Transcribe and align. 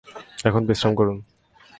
এখন 0.45 0.61
বিশ্রাম 0.65 0.93
করুন। 0.95 1.17